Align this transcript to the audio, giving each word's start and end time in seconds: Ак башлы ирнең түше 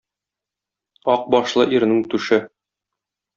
Ак 1.15 1.27
башлы 1.35 1.67
ирнең 1.81 2.01
түше 2.15 2.41